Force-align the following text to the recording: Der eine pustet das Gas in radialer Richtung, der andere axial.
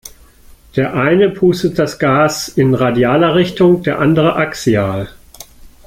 Der 0.77 0.95
eine 0.95 1.29
pustet 1.29 1.77
das 1.77 1.99
Gas 1.99 2.47
in 2.49 2.73
radialer 2.73 3.35
Richtung, 3.35 3.83
der 3.83 3.99
andere 3.99 4.35
axial. 4.35 5.09